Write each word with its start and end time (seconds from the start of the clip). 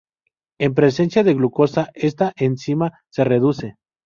En 0.59 0.73
presencia 0.73 1.23
de 1.23 1.35
glucosa, 1.35 1.91
esta 1.93 2.33
enzima 2.35 2.89
se 3.11 3.23
reduce. 3.23 3.75